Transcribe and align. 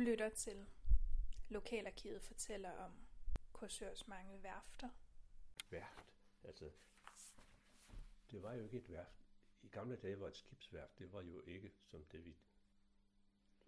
lytter 0.00 0.28
til 0.28 0.66
Lokalarkivet 1.48 2.22
fortæller 2.22 2.70
om 2.70 2.92
Korsørs 3.52 4.08
mange 4.08 4.42
værfter. 4.42 4.88
Værft, 5.70 6.14
altså, 6.44 6.70
det 8.30 8.42
var 8.42 8.54
jo 8.54 8.64
ikke 8.64 8.78
et 8.78 8.90
værft. 8.90 9.26
I 9.62 9.68
gamle 9.68 9.96
dage 9.96 10.20
var 10.20 10.28
et 10.28 10.36
skibsværft, 10.36 10.98
det 10.98 11.12
var 11.12 11.22
jo 11.22 11.42
ikke 11.46 11.72
som 11.82 12.04
det, 12.04 12.24
vi 12.24 12.36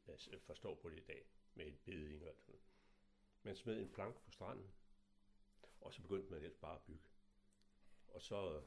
altså, 0.08 0.38
forstår 0.38 0.74
på 0.74 0.90
det 0.90 0.98
i 0.98 1.04
dag, 1.04 1.26
med 1.54 1.66
et 1.66 1.78
beding 1.84 2.22
og 2.22 2.28
alt 2.28 2.42
sådan 2.42 2.60
Man 3.42 3.56
smed 3.56 3.80
en 3.80 3.92
plank 3.92 4.16
på 4.16 4.30
stranden, 4.30 4.72
og 5.80 5.94
så 5.94 6.02
begyndte 6.02 6.30
man 6.30 6.42
ellers 6.42 6.58
bare 6.60 6.74
at 6.74 6.82
bygge. 6.82 7.08
Og 8.08 8.22
så 8.22 8.62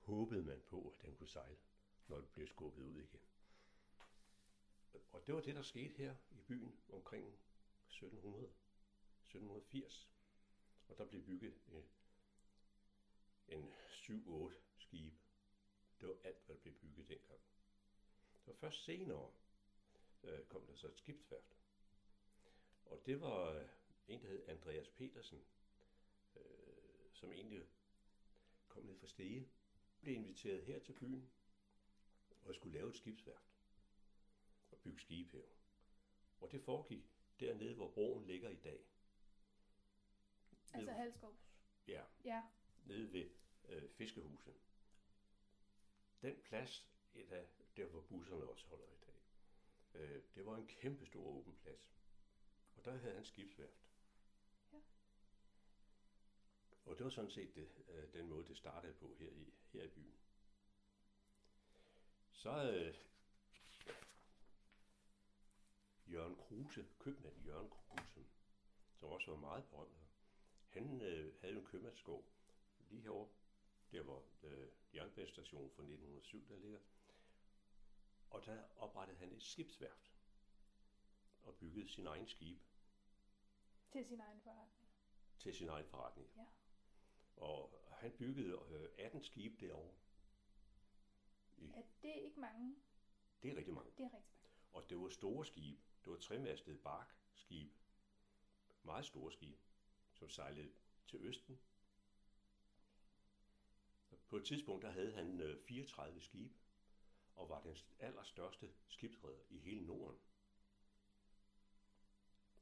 håbede 0.00 0.42
man 0.42 0.62
på, 0.68 0.94
at 0.98 1.06
den 1.06 1.16
kunne 1.16 1.28
sejle, 1.28 1.56
når 2.08 2.16
det 2.16 2.28
blev 2.28 2.46
skubbet 2.46 2.82
ud 2.82 2.96
igen. 2.96 3.20
Og 5.12 5.26
det 5.26 5.34
var 5.34 5.40
det, 5.40 5.54
der 5.54 5.62
skete 5.62 5.94
her 5.94 6.16
i 6.30 6.40
byen 6.40 6.80
omkring 6.88 7.26
1700, 7.88 8.44
1780. 8.44 10.10
Og 10.88 10.98
der 10.98 11.04
blev 11.04 11.22
bygget 11.22 11.54
øh, 11.72 11.82
en, 13.48 13.58
en 13.58 13.72
7-8 13.72 14.52
skibe. 14.78 15.16
Det 16.00 16.08
var 16.08 16.16
alt, 16.24 16.46
hvad 16.46 16.56
der 16.56 16.62
blev 16.62 16.74
bygget 16.74 17.08
dengang. 17.08 17.40
Det 18.32 18.46
var 18.46 18.52
først 18.52 18.84
senere, 18.84 19.30
øh, 20.22 20.44
kom 20.44 20.66
der 20.66 20.74
så 20.74 20.86
et 20.86 20.98
skibsværft. 20.98 21.56
Og 22.84 23.06
det 23.06 23.20
var 23.20 23.50
øh, 23.50 23.68
en, 24.08 24.22
der 24.22 24.28
hed 24.28 24.48
Andreas 24.48 24.88
Petersen, 24.88 25.44
øh, 26.36 26.42
som 27.12 27.32
egentlig 27.32 27.68
kom 28.68 28.82
ned 28.84 28.96
fra 28.96 29.06
Stege, 29.06 29.48
blev 30.00 30.14
inviteret 30.14 30.64
her 30.64 30.78
til 30.78 30.92
byen 30.92 31.30
og 32.44 32.54
skulle 32.54 32.78
lave 32.78 32.90
et 32.90 32.96
skibsværft 32.96 33.53
bygge 34.84 35.00
skib 35.00 35.32
her. 35.32 35.44
Og 36.40 36.52
det 36.52 36.62
foregik 36.62 37.04
dernede, 37.40 37.74
hvor 37.74 37.90
broen 37.90 38.26
ligger 38.26 38.48
i 38.48 38.56
dag. 38.56 38.80
Altså 40.72 40.92
Halskovs? 40.92 41.48
Ja. 41.86 42.04
Ja. 42.24 42.42
Nede 42.84 43.12
ved 43.12 43.30
øh, 43.68 43.90
Fiskehuset. 43.90 44.54
Den 46.22 46.36
plads, 46.42 46.88
et 47.14 47.32
af 47.32 47.46
der 47.76 47.86
hvor 47.86 48.00
busserne 48.00 48.44
også 48.44 48.66
holder 48.66 48.86
i 48.86 48.96
dag, 49.06 49.14
øh, 49.94 50.22
det 50.34 50.46
var 50.46 50.56
en 50.56 50.66
kæmpe 50.66 51.06
stor 51.06 51.26
åben 51.26 51.56
plads. 51.62 51.92
Og 52.76 52.84
der 52.84 52.96
havde 52.96 53.14
han 53.14 53.24
skibsværft. 53.24 53.84
Ja. 54.72 54.78
Og 56.84 56.98
det 56.98 57.04
var 57.04 57.10
sådan 57.10 57.30
set 57.30 57.54
det, 57.54 57.68
øh, 57.88 58.12
den 58.12 58.28
måde, 58.28 58.48
det 58.48 58.56
startede 58.56 58.94
på 58.94 59.14
her 59.18 59.30
i, 59.30 59.54
her 59.72 59.82
i 59.82 59.88
byen. 59.88 60.14
Så 62.32 62.72
øh, 62.72 62.94
Jørgen 66.06 66.36
Kruse, 66.36 66.86
købmand 66.98 67.44
Jørgen 67.44 67.70
Kruse, 67.70 68.26
som 68.94 69.08
også 69.08 69.30
var 69.30 69.38
meget 69.38 69.64
berømt. 69.64 70.04
Han 70.68 71.00
øh, 71.00 71.40
havde 71.40 71.56
en 71.56 71.64
købmandsgård 71.64 72.24
lige 72.90 73.02
herovre, 73.02 73.32
der 73.92 74.02
hvor 74.02 74.24
øh, 74.42 74.68
jernbanestation 74.94 75.70
fra 75.70 75.82
1907 75.82 76.48
der 76.48 76.56
ligger. 76.56 76.78
Og 78.30 78.46
der 78.46 78.62
oprettede 78.76 79.18
han 79.18 79.32
et 79.32 79.42
skibsværft 79.42 80.12
og 81.42 81.54
byggede 81.54 81.88
sin 81.88 82.06
egen 82.06 82.26
skib. 82.26 82.58
Til 83.92 84.06
sin 84.06 84.20
egen 84.20 84.40
forretning? 84.40 84.88
Til 85.38 85.54
sin 85.54 85.68
egen 85.68 85.86
forretning. 85.86 86.30
Ja. 86.36 86.46
Og 87.36 87.84
han 87.90 88.12
byggede 88.18 88.58
øh, 88.70 88.88
18 88.98 89.22
skibe 89.22 89.66
derovre. 89.66 89.94
I, 91.56 91.68
er 91.68 91.82
det 92.02 92.14
ikke 92.16 92.40
mange? 92.40 92.76
Det 93.42 93.50
er 93.50 93.56
rigtig 93.56 93.74
mange. 93.74 93.90
Det 93.90 94.04
er 94.04 94.04
rigtig 94.04 94.14
mange. 94.14 94.50
Og 94.72 94.90
det 94.90 94.98
var 94.98 95.08
store 95.08 95.46
skibe. 95.46 95.80
Det 96.04 96.12
var 96.12 96.18
tremastede 96.18 96.78
barkskib. 96.78 97.72
Meget 98.82 99.06
store 99.06 99.32
skibe, 99.32 99.60
som 100.14 100.28
sejlede 100.28 100.72
til 101.06 101.18
Østen. 101.20 101.60
På 104.28 104.36
et 104.36 104.44
tidspunkt 104.44 104.82
der 104.82 104.90
havde 104.90 105.12
han 105.12 105.58
34 105.66 106.20
skibe, 106.20 106.54
og 107.34 107.48
var 107.48 107.62
den 107.62 107.76
allerstørste 107.98 108.72
skibsredder 108.88 109.42
i 109.50 109.58
hele 109.58 109.86
Norden. 109.86 110.18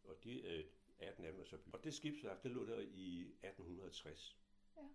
Og 0.04 0.24
de 0.24 0.68
18 0.98 1.24
af 1.24 1.32
dem 1.32 1.46
så. 1.46 1.58
Og 1.72 1.84
det 1.84 1.94
skibsværft, 1.94 2.42
det 2.42 2.50
lå 2.50 2.66
der 2.66 2.78
i 2.80 3.20
1860. 3.20 4.36
Ja. 4.76 4.88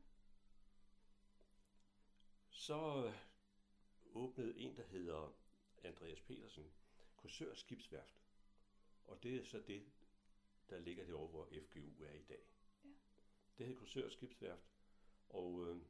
Så 2.49 3.13
åbnede 4.13 4.57
en, 4.59 4.77
der 4.77 4.83
hedder 4.83 5.33
Andreas 5.83 6.21
Petersen, 6.21 6.71
Korsør 7.17 7.53
Skibsværft. 7.53 8.26
Og 9.07 9.23
det 9.23 9.35
er 9.35 9.45
så 9.45 9.59
det, 9.59 9.85
der 10.69 10.79
ligger 10.79 11.05
derovre, 11.05 11.27
hvor 11.27 11.49
FGU 11.61 12.03
er 12.03 12.13
i 12.13 12.23
dag. 12.23 12.43
Ja. 12.83 12.89
Det 13.57 13.65
hed 13.67 13.75
Korsør 13.75 14.09
Skibsværft, 14.09 14.77
og 15.29 15.67
øh, 15.67 15.81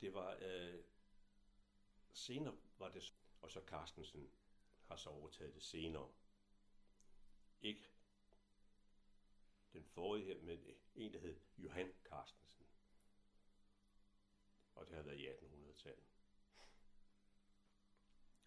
det 0.00 0.14
var 0.14 0.38
øh, 0.40 0.84
senere 2.12 2.56
var 2.78 2.88
det, 2.88 3.14
og 3.40 3.50
så 3.50 3.60
Carstensen 3.66 4.30
har 4.86 4.96
så 4.96 5.10
overtaget 5.10 5.54
det 5.54 5.62
senere. 5.62 6.12
Ikke 7.62 7.90
den 9.72 9.84
forrige 9.84 10.24
her, 10.24 10.40
men 10.42 10.66
en, 10.94 11.12
der 11.12 11.18
hed 11.18 11.40
Johan 11.58 11.92
Carstensen. 12.04 12.66
Og 14.74 14.86
det 14.86 14.96
har 14.96 15.02
været 15.02 15.18
i 15.18 15.28
1800-tallet. 15.28 16.04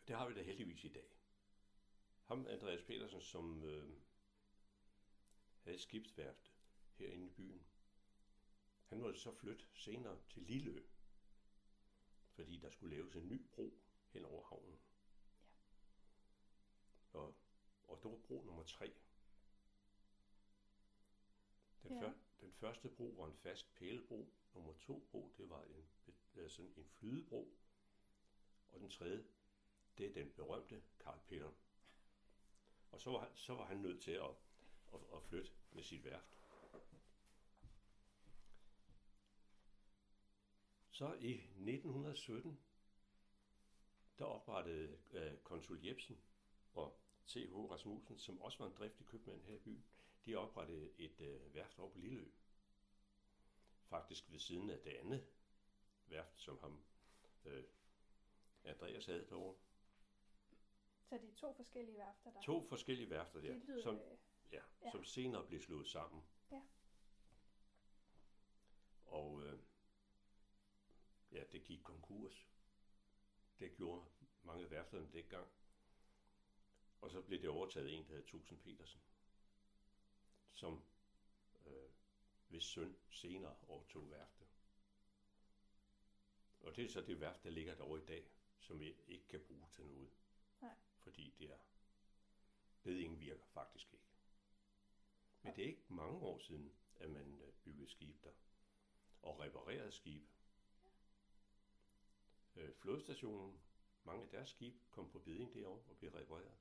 Det 0.08 0.16
har 0.16 0.28
vi 0.28 0.34
da 0.34 0.42
heldigvis 0.42 0.84
i 0.84 0.90
dag. 0.90 1.23
Ham, 2.24 2.48
Andreas 2.48 2.82
Petersen, 2.82 3.22
som 3.22 3.64
øh, 3.64 3.98
havde 5.64 5.80
skibsværfte 5.80 6.52
herinde 6.96 7.26
i 7.26 7.30
byen, 7.30 7.66
han 8.90 9.02
måtte 9.02 9.20
så 9.20 9.32
flytte 9.32 9.66
senere 9.74 10.18
til 10.30 10.44
Lilleø, 10.44 10.84
fordi 12.36 12.58
der 12.58 12.70
skulle 12.70 12.96
laves 12.96 13.16
en 13.16 13.28
ny 13.28 13.46
bro 13.52 13.74
hen 14.12 14.26
over 14.26 14.44
havnen. 14.44 14.80
Ja. 17.14 17.20
Og, 17.20 17.36
og 17.88 18.00
det 18.04 18.12
var 18.12 18.18
bro 18.18 18.44
nummer 18.46 18.64
tre. 18.64 18.94
Den, 21.84 21.92
ja. 21.92 22.02
før, 22.02 22.14
den 22.42 22.54
første 22.54 22.90
bro 22.90 23.04
var 23.18 23.28
en 23.28 23.38
fast 23.38 23.76
pælebro. 23.76 24.34
Nummer 24.54 24.74
to 24.74 25.08
bro, 25.12 25.34
det 25.38 25.50
var 25.50 25.64
en, 25.64 25.86
altså 26.36 26.62
en 26.62 26.86
flydebro. 26.86 27.58
Og 28.72 28.80
den 28.80 28.90
tredje, 28.90 29.26
det 29.98 30.06
er 30.06 30.14
den 30.14 30.32
berømte 30.32 30.84
Karl 31.00 31.20
Peter. 31.28 31.52
Og 32.94 33.02
så 33.02 33.12
var, 33.12 33.32
så 33.36 33.54
var 33.54 33.66
han 33.66 33.78
nødt 33.78 34.02
til 34.02 34.12
at, 34.12 34.30
at, 34.94 35.00
at 35.16 35.24
flytte 35.24 35.52
med 35.72 35.84
sit 35.84 36.06
værft. 36.06 36.40
Så 40.92 41.14
i 41.14 41.34
1917, 41.34 42.60
der 44.18 44.26
oprettede 44.26 44.98
øh, 45.12 45.38
konsul 45.38 45.86
Jebsen 45.86 46.18
og 46.74 47.00
T.H. 47.28 47.56
Rasmussen, 47.56 48.20
som 48.20 48.42
også 48.42 48.58
var 48.58 48.66
en 48.66 48.76
driftig 48.78 49.06
købmand 49.06 49.42
her 49.42 49.56
i 49.56 49.60
byen, 49.60 49.86
de 50.26 50.36
oprettede 50.36 50.92
et 50.98 51.22
uh, 51.22 51.56
værft 51.56 51.80
over 51.80 51.90
på 51.90 52.00
Lilleø. 52.00 52.26
Faktisk 53.90 54.32
ved 54.32 54.40
siden 54.40 54.70
af 54.70 54.80
det 54.80 54.92
andet 54.92 55.26
værft, 56.08 56.40
som 56.40 56.60
ham 56.60 56.84
uh, 57.46 57.52
Andreas 58.64 59.06
havde 59.06 59.26
derovre. 59.30 59.56
Så 61.14 61.18
det 61.18 61.30
er 61.30 61.36
to 61.36 61.54
forskellige 61.54 61.98
værfter, 61.98 62.32
der 62.32 62.42
To 62.42 62.68
forskellige 62.68 63.10
værfter 63.10 63.42
der, 63.42 63.54
lyder, 63.54 63.84
som, 63.84 64.02
ja, 64.52 64.62
ja. 64.82 64.92
som 64.92 65.04
senere 65.04 65.48
blev 65.48 65.62
slået 65.62 65.88
sammen. 65.88 66.24
Ja. 66.52 66.62
Og 69.06 69.44
øh, 69.44 69.60
ja, 71.32 71.44
det 71.52 71.64
gik 71.64 71.80
konkurs. 71.84 72.48
Det 73.60 73.76
gjorde 73.76 74.06
mange 74.44 74.72
værfterne 74.72 75.10
dengang. 75.14 75.48
Og 77.02 77.12
så 77.12 77.22
blev 77.22 77.42
det 77.42 77.50
overtaget 77.50 77.98
en, 77.98 78.08
der 78.08 78.14
hed 78.16 78.24
Tusen 78.24 78.58
Petersen, 78.58 79.02
som 80.54 80.84
øh, 81.66 81.90
hvis 82.48 82.64
søn 82.64 82.98
senere 83.10 83.56
overtog 83.68 84.12
værftet. 84.12 84.48
Og 86.60 86.76
det 86.76 86.86
er 86.86 86.90
så 86.90 87.02
det 87.02 87.20
værft, 87.20 87.44
der 87.44 87.50
ligger 87.50 87.76
derovre 87.76 88.02
i 88.02 88.06
dag, 88.06 88.32
som 88.60 88.80
vi 88.80 88.96
ikke 89.08 89.28
kan 89.28 89.40
bruge 89.40 89.68
til 89.72 89.86
noget. 89.86 90.10
Nej. 90.62 90.76
Fordi 91.04 91.34
det 91.40 91.52
er, 91.52 91.60
ledingen 92.84 93.20
virker 93.20 93.46
faktisk 93.46 93.94
ikke. 93.94 94.06
Men 95.42 95.56
det 95.56 95.64
er 95.64 95.68
ikke 95.68 95.86
mange 95.88 96.20
år 96.20 96.38
siden, 96.38 96.74
at 96.96 97.10
man 97.10 97.42
byggede 97.64 97.90
skib 97.90 98.24
der. 98.24 98.32
Og 99.22 99.40
reparerede 99.40 99.92
skib. 99.92 100.24
Øh, 102.56 102.74
flådestationen, 102.74 103.62
mange 104.04 104.24
af 104.24 104.30
deres 104.30 104.50
skib 104.50 104.76
kom 104.90 105.10
på 105.10 105.20
beding 105.20 105.54
derovre 105.54 105.84
og 105.90 105.98
blev 105.98 106.12
repareret. 106.12 106.58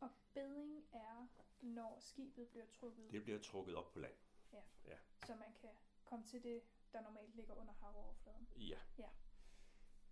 Og 0.00 0.10
beding 0.34 0.88
er, 0.92 1.26
når 1.60 1.98
skibet 2.00 2.48
bliver 2.48 2.66
trukket? 2.66 3.12
Det 3.12 3.22
bliver 3.22 3.38
trukket 3.38 3.74
op 3.74 3.92
på 3.92 3.98
land. 3.98 4.14
Ja. 4.52 4.62
ja. 4.84 4.98
Så 5.26 5.34
man 5.34 5.52
kan 5.60 5.70
komme 6.04 6.24
til 6.26 6.42
det, 6.42 6.62
der 6.92 7.00
normalt 7.00 7.34
ligger 7.34 7.54
under 7.54 7.72
havoverfladen? 7.72 8.48
Ja. 8.56 8.78
ja. 8.98 9.08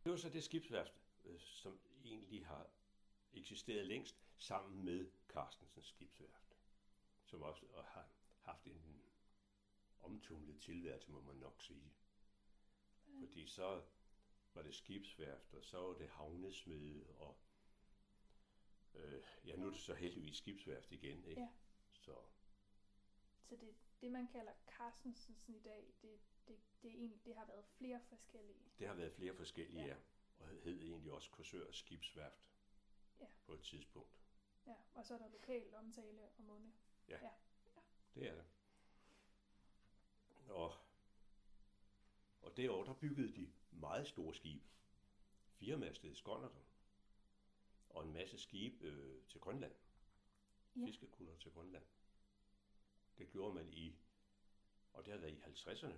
Det 0.05 0.13
var 0.13 0.17
så 0.17 0.29
det 0.29 0.45
skibsværft, 0.45 1.06
som 1.39 1.81
egentlig 2.05 2.47
har 2.47 2.71
eksisteret 3.33 3.87
længst. 3.87 4.17
sammen 4.39 4.85
med 4.85 5.11
Carstensens 5.29 5.87
skibsværft, 5.87 6.57
som 7.25 7.43
også 7.43 7.67
har 7.85 8.09
haft 8.43 8.65
en 8.67 9.03
omtumlet 10.01 10.61
tilværelse, 10.61 11.11
må 11.11 11.21
man 11.21 11.37
nok 11.37 11.63
sige. 11.63 11.93
Fordi 13.19 13.47
så 13.47 13.83
var 14.55 14.63
det 14.63 14.75
skibsværft, 14.75 15.55
og 15.55 15.65
så 15.65 15.79
var 15.79 15.95
det 15.99 16.09
havnesmede, 16.09 17.07
og 17.19 17.39
øh, 18.95 19.23
ja, 19.45 19.57
nu 19.57 19.67
er 19.67 19.71
det 19.71 19.81
så 19.81 19.95
heldigvis 19.95 20.37
skibsværft 20.37 20.93
igen, 20.93 21.25
ikke? 21.25 21.41
Ja. 21.41 21.49
Så 21.93 22.17
Så 23.43 23.57
det, 23.57 23.75
det 24.01 24.11
man 24.13 24.27
kalder 24.29 24.53
Carstensen 24.69 25.37
i 25.49 25.59
dag, 25.61 25.95
det, 26.03 26.21
det, 26.49 26.59
det, 26.83 26.91
er 26.91 26.95
egentlig, 26.95 27.25
det 27.25 27.35
har 27.37 27.47
været 27.47 27.65
flere 27.67 28.01
forskellige. 28.09 28.71
det 28.79 28.87
har 28.87 28.95
været 28.95 29.13
flere 29.13 29.37
forskellige, 29.37 29.81
Ja. 29.83 29.87
ja. 29.87 29.97
Og 30.39 30.49
hed 30.49 30.81
egentlig 30.81 31.13
også 31.13 31.31
Korsør 31.31 31.73
Skibsværft 31.73 32.43
Ja. 33.21 33.27
på 33.47 33.53
et 33.55 33.63
tidspunkt. 33.63 34.11
Ja, 34.67 34.75
og 34.95 35.05
så 35.07 35.15
er 35.15 35.19
der 35.19 35.29
lokal 35.29 35.75
omtale 35.75 36.29
om 36.39 36.51
onde. 36.51 36.73
Det 38.15 38.29
er 38.29 38.35
det. 38.35 38.45
Og, 40.49 40.75
og 42.43 42.57
derovre, 42.57 42.87
der 42.87 42.95
byggede 42.95 43.33
de 43.37 43.53
meget 43.71 44.09
store 44.09 44.35
skibe. 44.35 44.65
Firemastede 45.53 46.15
skonnerter. 46.15 46.61
Og 47.89 48.05
en 48.05 48.13
masse 48.13 48.39
skibe 48.39 48.85
øh, 48.87 49.23
til 49.29 49.41
Grønland. 49.41 49.75
Ja. 50.77 50.87
Fiskekutter 50.87 51.37
til 51.37 51.53
Grønland. 51.53 51.85
Det 53.19 53.31
gjorde 53.31 53.55
man 53.55 53.73
i, 53.73 53.99
og 54.93 55.05
det 55.05 55.13
har 55.13 55.21
været 55.21 55.33
i 55.33 55.41
50'erne. 55.41 55.95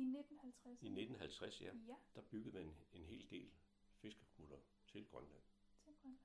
I 0.00 0.02
1950. 0.02 0.82
I 0.82 0.86
1950, 0.86 1.60
ja, 1.60 1.72
Ja, 1.86 1.94
der 2.14 2.22
byggede 2.22 2.54
man 2.54 2.74
en 2.92 3.04
hel 3.04 3.30
del 3.30 3.50
fiskekutter 3.94 4.58
til 4.86 5.06
Grønland. 5.08 5.42
til 5.84 5.94
Grønland. 6.02 6.20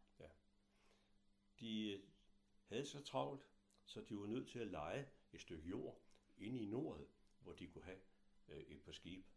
De 1.59 1.91
øh, 1.91 2.03
havde 2.65 2.85
så 2.85 3.03
travlt, 3.03 3.47
så 3.85 4.01
de 4.01 4.15
var 4.17 4.25
nødt 4.27 4.47
til 4.49 4.59
at 4.59 4.67
lege 4.67 5.09
et 5.33 5.41
stykke 5.41 5.67
jord 5.69 6.01
inde 6.37 6.59
i 6.61 6.65
nordet, 6.65 7.07
hvor 7.39 7.53
de 7.53 7.67
kunne 7.67 7.83
have 7.83 7.99
øh, 8.47 8.59
et 8.59 8.81
par 8.83 8.91
skibe 8.91 9.27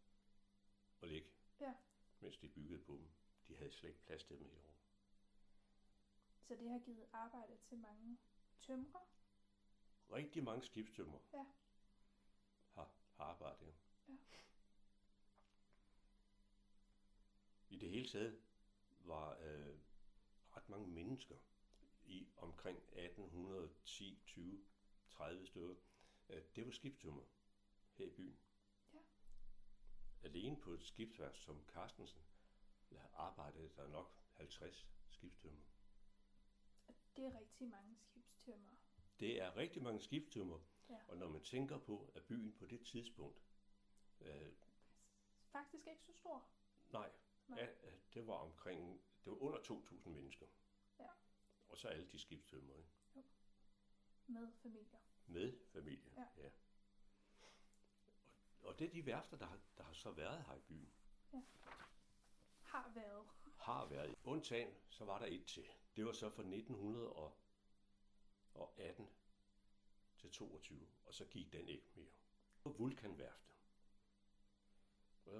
og 1.01 1.07
ligge, 1.07 1.29
Ja. 1.61 1.73
mens 2.19 2.37
de 2.37 2.49
byggede 2.49 2.79
på 2.79 2.93
dem. 2.97 3.09
De 3.47 3.55
havde 3.55 3.71
slet 3.71 3.89
ikke 3.89 4.01
plads 4.01 4.23
til 4.23 4.39
dem 4.39 4.49
herovre. 4.49 4.73
Så 6.41 6.55
det 6.55 6.69
har 6.69 6.79
givet 6.79 7.07
arbejde 7.13 7.57
til 7.57 7.77
mange 7.77 8.17
tømrer. 8.61 9.07
Rigtig 10.11 10.43
mange 10.43 10.63
skibstømmer 10.65 11.19
Ja. 11.33 11.45
har, 12.73 12.91
har 13.15 13.23
arbejdet 13.25 13.65
her. 13.67 13.73
Ja. 14.31 14.37
I 17.69 17.77
det 17.77 17.89
hele 17.89 18.07
taget 18.09 18.39
var 18.99 19.37
øh, 19.41 19.75
ret 20.55 20.69
mange 20.69 20.87
mennesker 20.87 21.35
i 22.05 22.27
omkring 22.37 22.77
1810, 22.77 24.19
20, 24.25 24.65
30 25.09 25.45
stykker. 25.45 25.75
Øh, 26.29 26.43
det 26.55 26.65
var 26.65 26.71
skibstømmer 26.71 27.23
her 27.93 28.05
i 28.05 28.09
byen. 28.09 28.37
Ja. 28.93 28.99
Alene 30.23 30.57
på 30.61 30.71
et 30.73 30.83
skibsværft 30.83 31.39
som 31.39 31.63
Carstensen 31.67 32.21
arbejdede 33.13 33.69
der 33.75 33.87
nok 33.87 34.11
50 34.33 34.87
skibstømmer. 35.09 35.61
Det 37.15 37.25
er 37.25 37.39
rigtig 37.39 37.67
mange 37.67 37.95
skibstømrer. 37.97 38.75
Det 39.19 39.41
er 39.41 39.55
rigtig 39.57 39.83
mange 39.83 40.01
skibstømmer, 40.01 40.59
Ja. 40.89 40.97
og 41.07 41.17
når 41.17 41.29
man 41.29 41.41
tænker 41.43 41.77
på, 41.77 42.11
at 42.15 42.23
byen 42.23 42.53
på 42.53 42.65
det 42.65 42.85
tidspunkt, 42.85 43.41
øh, 44.21 44.51
Faktisk 45.51 45.87
ikke 45.87 46.03
så 46.03 46.13
stor. 46.13 46.47
nej, 46.91 47.11
Nej. 47.47 47.59
ja, 47.59 47.67
det 48.13 48.27
var 48.27 48.33
omkring, 48.33 49.01
det 49.25 49.31
var 49.31 49.37
under 49.37 49.59
2.000 49.59 50.09
mennesker. 50.09 50.45
Ja. 50.99 51.07
Og 51.69 51.77
så 51.77 51.87
alle 51.87 52.07
de 52.07 52.19
skibstømmer, 52.19 52.75
ikke? 52.75 52.89
Med 54.27 54.51
familier. 54.61 54.99
med 55.27 55.57
familie. 55.73 56.11
Ja. 56.17 56.25
ja. 56.37 56.49
Og, 57.41 57.49
og 58.61 58.79
det 58.79 58.87
er 58.87 58.91
de 58.91 59.05
værfter, 59.05 59.37
der 59.37 59.45
har, 59.45 59.59
der 59.77 59.83
har 59.83 59.93
så 59.93 60.11
været 60.11 60.43
her 60.43 60.55
i 60.55 60.59
byen. 60.59 60.91
Har 62.63 62.91
været. 62.95 63.27
Har 63.57 63.85
været. 63.85 64.15
Undtagen, 64.23 64.73
så 64.89 65.05
var 65.05 65.19
der 65.19 65.25
et 65.25 65.45
til. 65.45 65.67
Det 65.95 66.05
var 66.05 66.11
så 66.11 66.29
fra 66.29 66.43
1918 66.43 69.09
til 70.17 70.31
22, 70.31 70.87
og 71.05 71.13
så 71.13 71.25
gik 71.25 71.53
den 71.53 71.67
ikke 71.67 71.85
mere. 71.95 72.05
Det 72.55 72.65
var 72.65 72.71
Vulkanværftet. 72.71 73.55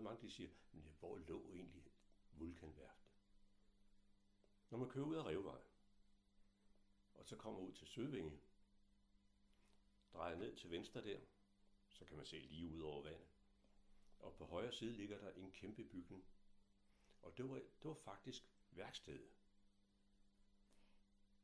Mange, 0.10 0.22
der 0.22 0.30
siger, 0.30 0.50
men 0.72 0.96
hvor 1.00 1.18
lå 1.18 1.52
egentlig 1.52 1.84
Vulkanværftet? 2.32 3.14
Når 4.70 4.78
man 4.78 4.90
kører 4.90 5.06
ud 5.06 5.16
af 5.16 5.24
Revvej, 5.24 5.62
og 7.14 7.26
så 7.26 7.36
kommer 7.36 7.60
ud 7.60 7.74
til 7.74 7.88
Søvinge, 7.88 8.40
drejer 10.14 10.36
ned 10.36 10.56
til 10.56 10.72
venstre 10.72 11.04
der, 11.04 11.20
så 11.90 12.06
kan 12.06 12.18
man 12.18 12.26
se 12.26 12.40
lige 12.40 12.68
ud 12.68 12.82
over 12.82 13.04
vandet. 13.04 13.28
Og 14.20 14.36
på 14.36 14.46
højre 14.46 14.74
side 14.74 14.94
ligger 14.94 15.18
der 15.18 15.32
en 15.32 15.52
kæmpe 15.52 15.84
bygning. 15.84 16.26
Og 17.22 17.38
det 17.38 17.50
var, 17.50 17.56
det 17.56 17.84
var 17.90 17.94
faktisk 17.94 18.44
værkstedet. 18.72 19.32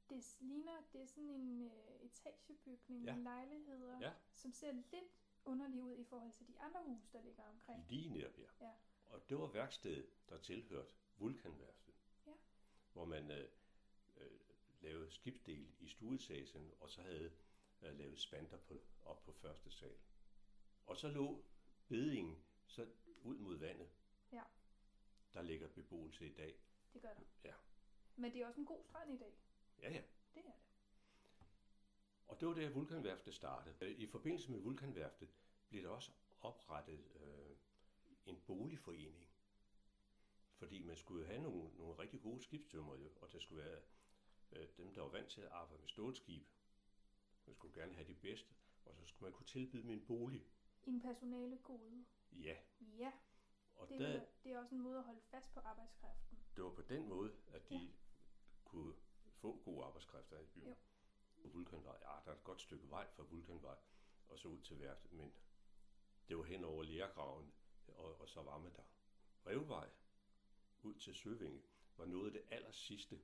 Det 0.09 0.35
ligner, 0.39 0.81
det 0.93 1.01
er 1.01 1.05
sådan 1.05 1.29
en 1.29 1.61
øh, 1.61 2.01
etagebygning 2.01 3.03
Ja. 3.03 3.15
med 3.15 3.23
lejligheder, 3.23 3.99
Ja. 3.99 4.13
som 4.33 4.51
ser 4.53 4.71
lidt 4.71 4.95
underlig 5.45 5.81
ud 5.81 5.97
i 5.97 6.03
forhold 6.03 6.31
til 6.31 6.47
de 6.47 6.59
andre 6.59 6.83
huse, 6.83 7.13
der 7.13 7.21
ligger 7.21 7.43
omkring. 7.43 7.85
Lige 7.89 8.09
netop 8.09 8.35
her. 8.35 8.49
Ja. 8.61 8.71
Og 9.05 9.29
det 9.29 9.37
var 9.37 9.47
værkstedet, 9.47 10.09
der 10.29 10.37
tilhørte 10.37 10.93
Vulkanværftet. 11.17 11.93
Ja. 12.27 12.31
Hvor 12.93 13.05
man 13.05 13.31
øh, 13.31 13.49
øh, 14.17 14.39
lavede 14.81 15.11
skibsdel 15.11 15.73
i 15.79 15.87
stueetagen, 15.87 16.73
og 16.79 16.89
så 16.89 17.01
havde 17.01 17.31
øh, 17.81 17.97
lavet 17.97 18.19
spanter 18.19 18.57
på, 18.57 18.81
op 19.05 19.23
på 19.23 19.31
første 19.31 19.71
sal. 19.71 19.97
Og 20.85 20.97
så 20.97 21.07
lå 21.07 21.45
bedingen 21.87 22.43
så 22.67 22.87
ud 23.23 23.37
mod 23.37 23.57
vandet. 23.57 23.89
Ja. 24.31 24.43
Der 25.33 25.41
ligger 25.41 25.67
beboelse 25.67 26.27
i 26.27 26.33
dag. 26.33 26.59
Det 26.93 27.01
gør 27.01 27.13
der. 27.13 27.23
Ja. 27.43 27.53
Men 28.15 28.33
det 28.33 28.41
er 28.41 28.47
også 28.47 28.59
en 28.59 28.65
god 28.65 28.83
strand 28.83 29.13
i 29.13 29.17
dag. 29.17 29.33
Ja, 29.81 29.91
ja. 29.91 30.01
Det 30.33 30.39
er 30.39 30.51
det. 30.51 30.53
Det 32.45 32.55
var 32.55 32.61
der 32.61 32.69
Vulkanværftet 32.69 33.33
startede. 33.33 33.75
Øh, 33.81 33.99
I 33.99 34.07
forbindelse 34.07 34.51
med 34.51 34.59
Vulkanværftet 34.59 35.29
blev 35.69 35.83
der 35.83 35.89
også 35.89 36.11
oprettet 36.41 37.03
øh, 37.15 37.55
en 38.25 38.41
boligforening. 38.47 39.27
Fordi 40.53 40.83
man 40.83 40.97
skulle 40.97 41.25
have 41.25 41.41
nogle, 41.41 41.69
nogle 41.77 41.99
rigtig 41.99 42.21
gode 42.21 42.41
skibstømmer, 42.43 42.95
jo, 42.95 43.11
og 43.21 43.31
der 43.31 43.39
skulle 43.39 43.63
være 43.63 43.81
øh, 44.51 44.67
dem, 44.77 44.93
der 44.93 45.01
var 45.01 45.09
vant 45.09 45.29
til 45.29 45.41
at 45.41 45.47
arbejde 45.47 45.81
med 45.81 45.89
stålskib. 45.89 46.47
Man 47.45 47.55
skulle 47.55 47.81
gerne 47.81 47.93
have 47.93 48.07
de 48.07 48.15
bedste, 48.15 48.53
og 48.85 48.95
så 48.95 49.05
skulle 49.05 49.29
man 49.29 49.33
kunne 49.33 49.47
tilbyde 49.47 49.81
dem 49.81 49.91
en 49.91 50.05
bolig. 50.05 50.47
En 50.83 51.01
personale 51.01 51.57
gode. 51.57 52.05
Ja, 52.31 52.55
Ja, 52.79 53.11
og 53.75 53.89
det, 53.89 53.99
der, 53.99 54.07
er, 54.07 54.25
det 54.43 54.51
er 54.51 54.59
også 54.59 54.75
en 54.75 54.81
måde 54.81 54.97
at 54.97 55.03
holde 55.03 55.21
fast 55.21 55.53
på 55.53 55.59
arbejdskraften. 55.59 56.39
det 56.55 56.63
var 56.63 56.71
på 56.71 56.81
den 56.81 57.07
måde, 57.07 57.31
at 57.47 57.69
de 57.69 57.75
ja. 57.75 57.87
kunne 58.65 58.93
få 59.31 59.61
gode 59.63 59.85
arbejdskræfter 59.85 60.39
i 60.39 60.45
byen. 60.45 60.67
Jo. 60.67 60.75
Vulkanvej, 61.53 61.97
ja, 62.01 62.07
der 62.25 62.31
er 62.31 62.35
et 62.35 62.43
godt 62.43 62.61
stykke 62.61 62.89
vej 62.89 63.07
fra 63.09 63.23
Vulkanvej, 63.23 63.77
og 64.27 64.39
så 64.39 64.47
ud 64.47 64.61
til 64.61 64.79
værftet, 64.79 65.13
men 65.13 65.33
det 66.27 66.37
var 66.37 66.43
hen 66.43 66.63
over 66.63 66.83
lærgraven, 66.83 67.53
og, 67.87 68.21
og 68.21 68.29
så 68.29 68.41
var 68.41 68.57
man 68.57 68.73
der. 68.73 68.83
Brevvej 69.43 69.89
ud 70.83 70.95
til 70.95 71.15
Søvinge 71.15 71.61
var 71.97 72.05
noget 72.05 72.25
af 72.25 72.31
det 72.31 72.43
aller 72.49 72.71
sidste 72.71 73.21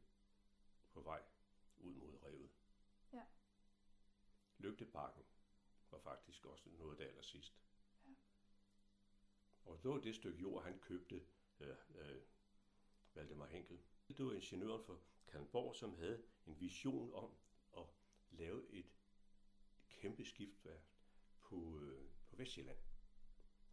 på 0.93 1.01
vej 1.01 1.23
ud 1.77 1.93
mod 1.93 2.23
revet. 2.23 2.49
Ja. 3.13 3.25
Lygteparken 4.57 5.23
var 5.91 5.99
faktisk 5.99 6.45
også 6.45 6.69
noget 6.69 6.91
af 6.91 6.97
det 6.97 7.05
aller 7.05 7.21
sidste. 7.21 7.59
Ja. 8.05 8.13
Og 9.65 9.83
det 9.83 9.91
var 9.91 9.97
det 9.97 10.15
stykke 10.15 10.39
jord, 10.39 10.63
han 10.63 10.79
købte, 10.79 11.25
øh, 11.59 11.75
øh, 11.95 12.21
Valdemar 13.13 13.45
Henkel. 13.45 13.79
Det 14.07 14.25
var 14.25 14.33
ingeniøren 14.33 14.83
for 14.83 15.01
Kalundborg, 15.27 15.75
som 15.75 15.95
havde 15.95 16.23
en 16.45 16.59
vision 16.59 17.13
om 17.13 17.37
lave 18.31 18.73
et 18.73 18.91
kæmpe 19.89 20.25
skibsværft 20.25 20.97
på, 21.39 21.79
øh, 21.79 22.09
på 22.29 22.35
Vestjylland 22.35 22.77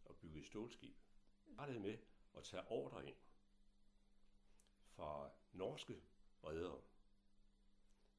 og 0.05 0.15
bygge 0.17 0.39
et 0.39 0.45
stålskib. 0.45 0.95
Startede 1.53 1.79
med 1.79 1.97
at 2.37 2.43
tage 2.43 2.67
ordre 2.67 3.07
ind 3.07 3.15
fra 4.99 5.31
norske 5.53 6.01
redere, 6.43 6.81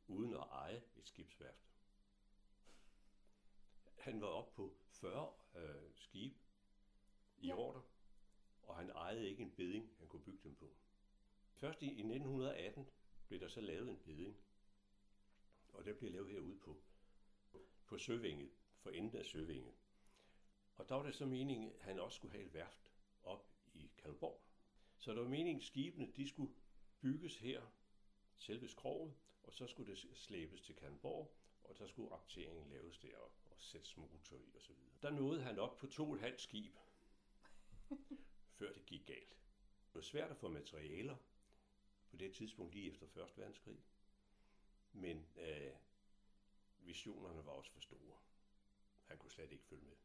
uden 0.07 0.35
at 0.35 0.41
eje 0.41 0.83
et 0.97 1.09
skibsværft. 1.09 1.71
Han 3.99 4.21
var 4.21 4.27
oppe 4.27 4.53
på 4.57 4.77
40 4.91 5.33
øh, 5.55 5.91
skibe 5.95 6.39
i 7.39 7.47
ja. 7.47 7.55
ordre, 7.55 7.83
og 8.63 8.77
han 8.77 8.91
ejede 8.91 9.29
ikke 9.29 9.43
en 9.43 9.51
beding, 9.51 9.91
han 9.99 10.09
kunne 10.09 10.23
bygge 10.23 10.41
dem 10.45 10.55
på. 10.55 10.71
Først 11.55 11.83
i, 11.83 11.87
i 11.87 12.01
1918 12.01 12.87
blev 13.29 13.41
der 13.41 13.49
så 13.49 13.61
lavet 13.61 13.89
en 13.89 13.99
beding, 13.99 14.37
og 15.73 15.85
det 15.85 15.99
blev 15.99 16.13
lavet 16.13 16.31
herude 16.31 16.59
på, 16.59 16.77
på 17.87 17.99
Søvinge, 17.99 18.51
for 18.79 18.91
enden 18.91 19.19
af 19.19 19.27
Søvinge. 19.27 19.73
Og 20.77 20.89
der 20.89 20.95
var 20.95 21.03
det 21.03 21.15
så 21.15 21.27
meningen, 21.27 21.73
at 21.73 21.81
han 21.83 22.01
også 22.01 22.17
skulle 22.17 22.33
have 22.33 22.47
et 22.47 22.55
værft 22.55 22.93
op 23.23 23.47
i 23.75 23.91
Kalborg. 23.99 24.43
Så 24.99 25.15
der 25.15 25.21
var 25.21 25.29
meningen, 25.29 25.57
at 25.57 25.67
skibene 25.67 26.13
de 26.17 26.29
skulle 26.29 26.53
bygges 27.01 27.39
her, 27.39 27.63
selve 28.37 28.69
skroget, 28.69 29.15
og 29.43 29.53
så 29.55 29.67
skulle 29.67 29.93
det 29.93 29.99
slæbes 30.15 30.61
til 30.61 30.75
Kalborg, 30.75 31.35
og 31.65 31.77
så 31.77 31.87
skulle 31.87 32.11
rapteringen 32.11 32.71
laves 32.71 32.99
der 32.99 33.17
og, 33.17 33.33
og 33.51 33.61
sættes 33.61 33.97
motor 33.97 34.37
i 34.37 34.57
osv. 34.57 34.75
Der 35.03 35.11
nåede 35.11 35.43
han 35.43 35.59
op 35.59 35.77
på 35.77 35.87
to 35.87 36.09
og 36.09 36.15
et 36.15 36.21
halvt 36.21 36.41
skib, 36.41 36.77
før 38.59 38.73
det 38.73 38.87
gik 38.87 39.07
galt. 39.07 39.37
Det 39.87 39.95
var 39.95 40.01
svært 40.01 40.31
at 40.31 40.37
få 40.37 40.49
materialer 40.49 41.17
på 42.11 42.17
det 42.17 42.35
tidspunkt 42.35 42.75
lige 42.75 42.91
efter 42.91 43.07
1. 43.07 43.39
verdenskrig, 43.39 43.85
men 44.93 45.27
øh, 45.37 45.73
visionerne 46.79 47.47
var 47.47 47.53
også 47.53 47.71
for 47.71 47.81
store. 47.81 48.17
Han 49.05 49.19
kunne 49.19 49.31
slet 49.31 49.53
ikke 49.53 49.65
følge 49.65 49.85
med. 49.85 49.97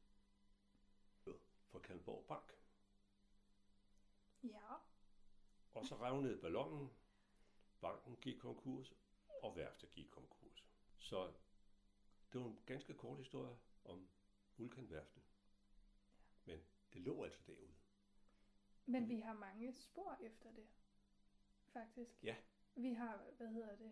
For 1.75 1.79
Kalmborg 1.79 2.25
Bank. 2.27 2.53
Ja. 4.43 4.75
Og 5.73 5.85
så 5.85 5.95
revnede 5.95 6.41
ballonen, 6.41 6.89
banken 7.81 8.17
gik 8.21 8.39
konkurs, 8.39 8.93
og 9.43 9.55
værftet 9.55 9.91
gik 9.91 10.07
konkurs. 10.11 10.65
Så 10.97 11.33
det 12.33 12.41
var 12.41 12.47
en 12.47 12.59
ganske 12.65 12.93
kort 12.93 13.17
historie 13.17 13.57
om 13.83 14.09
vulkanværftet. 14.57 15.23
Men 16.45 16.59
det 16.93 17.01
lå 17.01 17.23
altså 17.23 17.41
derude. 17.47 17.73
Men 18.85 19.09
vi 19.09 19.19
har 19.19 19.33
mange 19.33 19.73
spor 19.73 20.17
efter 20.21 20.51
det, 20.51 20.67
faktisk. 21.67 22.23
Ja. 22.23 22.35
Vi 22.75 22.93
har, 22.93 23.31
hvad 23.37 23.47
hedder 23.47 23.75
det, 23.75 23.91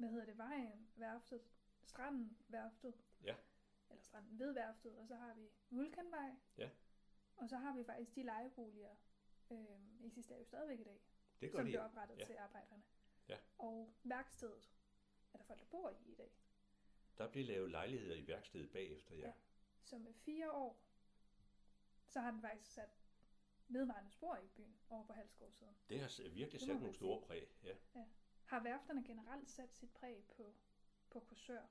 hvad 0.00 0.08
hedder 0.10 0.26
det, 0.26 0.38
vejen, 0.38 0.88
værftet, 0.96 1.42
stranden, 1.82 2.38
værftet. 2.48 2.94
Ja. 3.24 3.36
Eller 3.90 4.02
stranden 4.02 4.38
ved 4.38 4.52
værftet, 4.52 4.98
og 4.98 5.06
så 5.08 5.14
har 5.14 5.34
vi 5.34 5.48
Vulkanvej. 5.70 6.30
Ja. 6.58 6.70
Og 7.36 7.48
så 7.48 7.56
har 7.56 7.76
vi 7.76 7.84
faktisk 7.84 8.14
de 8.16 8.22
lejeboliger, 8.22 8.94
øh, 9.50 10.04
eksisterer 10.06 10.38
jo 10.38 10.44
stadigvæk 10.44 10.80
i 10.80 10.84
dag, 10.84 11.00
Det 11.40 11.50
som 11.50 11.64
de. 11.64 11.70
blev 11.70 11.80
oprettet 11.80 12.18
Ja. 12.18 12.24
til 12.24 12.36
arbejderne. 12.36 12.82
Ja. 13.28 13.38
Og 13.58 13.94
værkstedet 14.04 14.70
er 15.32 15.38
der 15.38 15.44
folk, 15.44 15.60
der 15.60 15.66
bor 15.66 15.90
i 15.90 16.12
i 16.12 16.14
dag. 16.14 16.32
Der 17.18 17.30
blev 17.30 17.44
lavet 17.46 17.70
lejligheder 17.70 18.14
i 18.16 18.26
værkstedet 18.26 18.72
bagefter, 18.72 19.14
ja. 19.14 19.26
Ja. 19.26 19.32
Så 19.82 19.98
med 19.98 20.12
fire 20.14 20.52
år, 20.52 20.82
så 22.06 22.20
har 22.20 22.30
den 22.30 22.40
faktisk 22.40 22.72
sat 22.72 22.90
vedvarende 23.68 24.10
spor 24.10 24.36
i 24.36 24.48
byen 24.48 24.76
over 24.90 25.06
på 25.06 25.12
Halsgårdsiden. 25.12 25.76
Det 25.88 26.00
har 26.00 26.28
virkelig 26.30 26.60
sat 26.60 26.80
nogle 26.80 26.94
store 26.94 27.20
præg. 27.26 27.48
Ja. 27.62 27.76
Har 28.50 28.62
værfterne 28.62 29.04
generelt 29.04 29.50
sat 29.50 29.74
sit 29.74 29.90
præg 29.90 30.24
på, 30.36 30.54
på 31.10 31.20
kursør? 31.20 31.62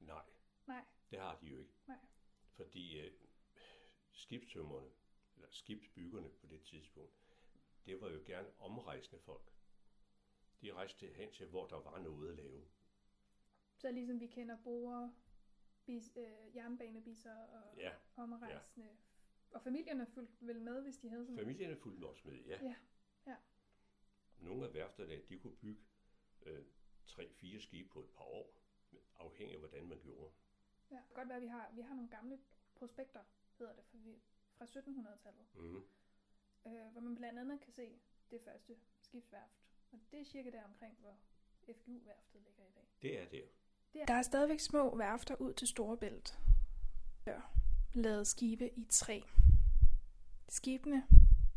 Nej, 0.00 0.24
Nej. 0.66 0.84
det 1.10 1.18
har 1.18 1.38
de 1.38 1.46
jo 1.46 1.58
ikke. 1.58 1.72
Nej. 1.86 1.98
Fordi 2.52 3.00
øh, 3.00 3.12
skibstømmerne, 4.12 4.90
eller 5.34 5.48
skibsbyggerne 5.50 6.30
på 6.30 6.46
det 6.46 6.62
tidspunkt, 6.62 7.12
det 7.86 8.00
var 8.00 8.10
jo 8.10 8.22
gerne 8.26 8.60
omrejsende 8.60 9.20
folk. 9.22 9.52
De 10.60 10.72
rejste 10.72 11.06
hen 11.06 11.32
til, 11.32 11.46
hvor 11.46 11.66
der 11.66 11.76
var 11.80 11.98
noget 11.98 12.30
at 12.30 12.36
lave. 12.36 12.64
Så 13.76 13.90
ligesom 13.90 14.20
vi 14.20 14.26
kender 14.26 14.56
borer, 14.64 15.10
bis, 15.84 16.12
øh, 16.16 16.56
jernbanebisser 16.56 17.36
og 17.36 17.76
Ja, 17.76 17.92
omrejsende. 18.16 18.96
Og 19.50 19.62
familierne 19.62 20.06
fulgte 20.06 20.46
vel 20.46 20.60
med, 20.60 20.82
hvis 20.82 20.96
de 20.96 21.08
havde 21.08 21.26
sådan 21.26 21.38
familierne 21.38 21.76
fulgte 21.76 22.04
også 22.04 22.28
med, 22.28 22.34
ja. 22.34 22.58
Ja, 22.62 22.76
ja. 23.26 23.36
Nogle 24.38 24.66
af 24.66 24.74
værfterne, 24.74 25.22
de 25.28 25.38
kunne 25.38 25.56
bygge 25.56 25.82
øh, 26.46 26.64
tre-fire 27.06 27.60
skibe 27.60 27.88
på 27.88 28.00
et 28.00 28.10
par 28.16 28.24
år, 28.24 28.54
afhængig 29.18 29.54
af, 29.54 29.60
hvordan 29.60 29.86
man 29.88 29.98
gjorde. 30.02 30.30
Ja. 30.90 30.96
Det 30.96 31.02
kan 31.06 31.14
godt 31.14 31.28
være, 31.28 31.36
at 31.36 31.42
vi 31.42 31.46
har, 31.48 31.70
vi 31.74 31.80
har 31.80 31.94
nogle 31.94 32.10
gamle 32.10 32.38
prospekter, 32.74 33.20
hedder 33.58 33.72
det, 33.74 33.84
for 33.90 33.96
vi, 33.96 34.22
fra 34.58 34.64
1700-tallet, 34.64 35.46
Mm. 35.54 35.76
øh, 36.66 36.92
hvor 36.92 37.00
man 37.00 37.14
blandt 37.14 37.38
andet 37.38 37.60
kan 37.60 37.72
se 37.72 38.00
det 38.30 38.40
første 38.44 38.76
skibsværft. 39.00 39.52
Og 39.92 39.98
det 40.10 40.20
er 40.20 40.24
cirka 40.24 40.50
der 40.50 40.64
omkring, 40.64 40.96
hvor 41.00 41.16
FGU-værftet 41.66 42.42
ligger 42.42 42.64
i 42.64 42.70
dag. 42.74 42.88
Det 43.02 43.18
er 43.18 43.28
der. 43.28 44.06
Der 44.06 44.14
er 44.14 44.22
stadigvæk 44.22 44.60
små 44.60 44.96
værfter 44.96 45.34
ud 45.36 45.52
til 45.54 45.68
Storebælt. 45.68 46.38
Lavet 47.94 48.26
skibe 48.26 48.70
i 48.78 48.84
træ. 48.90 49.20
Skibene 50.48 51.06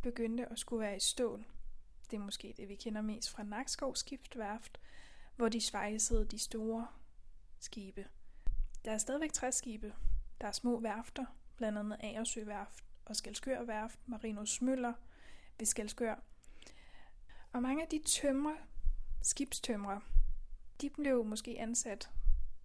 begyndte 0.03 0.45
at 0.45 0.59
skulle 0.59 0.79
være 0.81 0.95
i 0.95 0.99
stål. 0.99 1.45
Det 2.11 2.17
er 2.17 2.21
måske 2.21 2.53
det, 2.57 2.69
vi 2.69 2.75
kender 2.75 3.01
mest 3.01 3.29
fra 3.29 3.43
Nakskov 3.43 3.95
Skibsværft, 3.95 4.79
hvor 5.35 5.49
de 5.49 5.61
svejsede 5.61 6.25
de 6.25 6.39
store 6.39 6.87
skibe. 7.59 8.07
Der 8.85 8.91
er 8.91 8.97
stadigvæk 8.97 9.33
træskibe. 9.33 9.93
Der 10.41 10.47
er 10.47 10.51
små 10.51 10.79
værfter, 10.79 11.25
blandt 11.57 11.77
andet 11.77 11.97
Agersø 11.99 12.43
Værft 12.43 12.83
og 13.05 13.15
Skelskør 13.15 13.63
Værft, 13.63 13.99
Marinus 14.05 14.61
Møller 14.61 14.93
ved 15.57 15.65
Skelskør. 15.65 16.15
Og 17.51 17.61
mange 17.61 17.83
af 17.83 17.89
de 17.89 18.01
tømre, 18.05 18.57
skibstømre, 19.21 20.01
de 20.81 20.89
blev 20.89 21.25
måske 21.25 21.59
ansat 21.59 22.09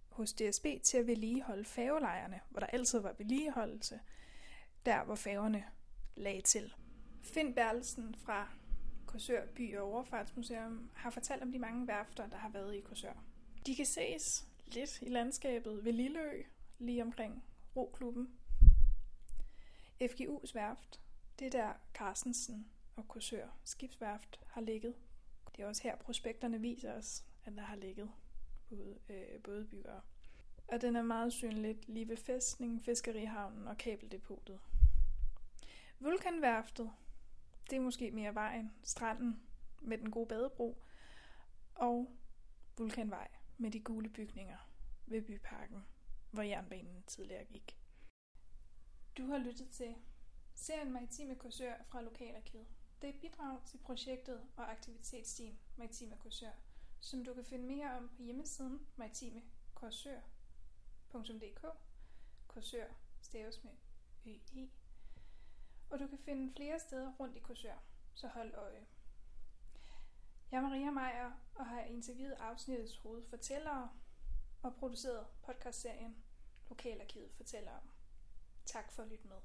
hos 0.09 0.33
DSB 0.33 0.65
til 0.83 0.97
at 0.97 1.07
vedligeholde 1.07 1.65
færgelejerne, 1.65 2.39
hvor 2.49 2.59
der 2.59 2.67
altid 2.67 2.99
var 2.99 3.15
vedligeholdelse, 3.17 3.99
der 4.85 5.03
hvor 5.03 5.15
færgerne 5.15 5.63
lagde 6.15 6.41
til. 6.41 6.73
Finn 7.23 7.55
Berlsen 7.55 8.15
fra 8.15 8.49
Korsør 9.11 9.45
By- 9.45 9.77
og 9.77 9.91
Overfartsmuseum 9.91 10.89
har 10.95 11.09
fortalt 11.09 11.41
om 11.41 11.51
de 11.51 11.59
mange 11.59 11.87
værfter, 11.87 12.27
der 12.27 12.37
har 12.37 12.49
været 12.49 12.75
i 12.75 12.79
Korsør. 12.79 13.13
De 13.65 13.75
kan 13.75 13.85
ses 13.85 14.47
lidt 14.67 15.01
i 15.01 15.09
landskabet 15.09 15.85
ved 15.85 15.93
Lilleø, 15.93 16.43
lige 16.79 17.03
omkring 17.03 17.43
Roklubben. 17.75 18.29
FGU's 20.01 20.53
værft, 20.53 20.99
det 21.39 21.47
er 21.47 21.51
der 21.51 21.73
Carstensen 21.93 22.67
og 22.95 23.07
Korsør 23.07 23.47
Skibsværft 23.63 24.39
har 24.47 24.61
ligget. 24.61 24.95
Det 25.55 25.63
er 25.63 25.67
også 25.67 25.83
her, 25.83 25.95
prospekterne 25.95 26.61
viser 26.61 26.93
os, 26.93 27.23
at 27.45 27.53
der 27.55 27.61
har 27.61 27.75
ligget 27.75 28.11
både, 28.69 28.97
øh, 29.09 29.41
bådebyggere. 29.43 30.01
Og 30.67 30.81
den 30.81 30.95
er 30.95 31.01
meget 31.01 31.33
synligt 31.33 31.87
lige 31.87 32.07
ved 32.07 32.17
fæstningen, 32.17 32.79
fiskerihavnen 32.79 33.67
og 33.67 33.77
kabeldepotet. 33.77 34.59
Vulkanværftet, 35.99 36.91
det 37.69 37.75
er 37.75 37.79
måske 37.79 38.11
mere 38.11 38.35
vejen, 38.35 38.71
stranden 38.83 39.43
med 39.81 39.97
den 39.97 40.11
gode 40.11 40.27
badebro, 40.27 40.83
og 41.75 42.17
Vulkanvej 42.77 43.27
med 43.57 43.71
de 43.71 43.79
gule 43.79 44.09
bygninger 44.09 44.57
ved 45.05 45.21
byparken, 45.21 45.85
hvor 46.31 46.41
jernbanen 46.41 47.03
tidligere 47.07 47.45
gik. 47.45 47.77
Du 49.17 49.25
har 49.25 49.37
lyttet 49.37 49.69
til 49.69 49.95
serien 50.55 50.91
Maritime 50.91 51.35
Korsør 51.35 51.73
fra 51.87 52.01
Lokalarkivet. 52.01 52.67
Det 53.01 53.09
er 53.09 53.13
et 53.13 53.19
bidrag 53.19 53.65
til 53.65 53.77
projektet 53.77 54.41
og 54.55 54.71
aktivitetsteam 54.71 55.57
Maritime 55.77 56.17
Korsør, 56.17 56.51
som 56.99 57.25
du 57.25 57.33
kan 57.33 57.45
finde 57.45 57.65
mere 57.65 57.97
om 57.97 58.09
på 58.15 58.21
hjemmesiden 58.21 58.87
maritimekorsør.dk. 58.95 61.65
Korsør 62.47 62.87
staves 63.21 63.63
med 63.63 63.71
ø 64.25 64.37
og 65.91 65.99
du 65.99 66.07
kan 66.07 66.17
finde 66.17 66.53
flere 66.55 66.79
steder 66.79 67.13
rundt 67.19 67.37
i 67.37 67.39
Korsør, 67.39 67.77
så 68.13 68.27
hold 68.27 68.53
øje. 68.53 68.87
Jeg 70.51 70.57
er 70.57 70.61
Maria 70.61 70.91
Meier 70.91 71.31
og 71.55 71.65
har 71.65 71.81
interviewet 71.81 72.33
afsnittets 72.33 72.97
hovedfortællere 72.97 73.89
og 74.63 74.75
produceret 74.75 75.25
podcastserien 75.43 76.23
Lokalarkivet 76.69 77.31
fortæller 77.31 77.71
om. 77.71 77.89
Tak 78.65 78.91
for 78.91 79.03
at 79.03 79.09
lytte 79.09 79.27
med. 79.27 79.37